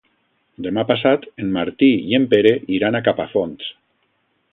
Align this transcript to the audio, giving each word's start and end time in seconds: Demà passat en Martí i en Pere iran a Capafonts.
Demà 0.67 0.85
passat 0.91 1.27
en 1.43 1.51
Martí 1.57 1.89
i 2.13 2.17
en 2.19 2.25
Pere 2.31 2.55
iran 2.79 2.97
a 2.97 3.03
Capafonts. 3.09 3.69